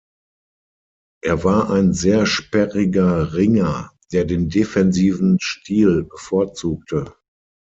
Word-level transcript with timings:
Er 1.23 1.43
war 1.43 1.69
ein 1.69 1.93
sehr 1.93 2.25
sperriger 2.25 3.35
Ringer, 3.35 3.91
der 4.11 4.25
den 4.25 4.49
defensiven 4.49 5.37
Stil 5.39 6.05
bevorzugte. 6.05 7.13